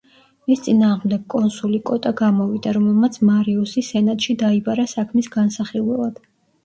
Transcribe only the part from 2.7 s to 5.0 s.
რომელმაც მარიუსი სენატში დაიბარა